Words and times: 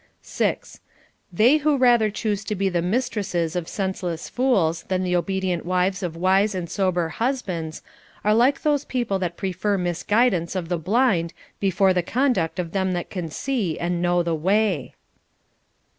6. 0.23 0.79
They 1.31 1.57
who 1.57 1.77
rather 1.77 2.09
choose 2.09 2.43
to 2.45 2.55
be 2.55 2.69
the 2.69 2.81
mistresses 2.81 3.55
of 3.55 3.67
sense 3.67 4.01
less 4.01 4.29
fools 4.29 4.81
than 4.87 5.03
the 5.03 5.15
obedient 5.15 5.63
wives 5.63 6.01
of 6.01 6.15
wise 6.15 6.55
and 6.55 6.67
sober 6.67 7.09
hus 7.09 7.43
bands 7.43 7.83
are 8.25 8.33
like 8.33 8.63
those 8.63 8.83
people 8.83 9.19
that 9.19 9.37
prefer 9.37 9.77
misguidance 9.77 10.55
of 10.55 10.69
the 10.69 10.79
blind 10.79 11.33
before 11.59 11.93
the 11.93 12.01
conduct 12.01 12.57
of 12.57 12.71
them 12.71 12.93
that 12.93 13.11
can 13.11 13.29
see 13.29 13.77
and 13.77 14.01
know 14.01 14.23
the 14.23 14.33
way. 14.33 14.95